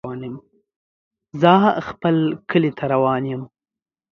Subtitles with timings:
[1.41, 1.53] زه
[1.87, 2.15] خپل
[2.49, 3.41] کلي ته روان يم.